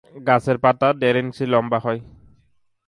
গাছের 0.25 0.57
পাতা 0.63 0.87
দেড় 1.01 1.19
সেমি 1.37 1.51
লম্বা। 1.51 1.79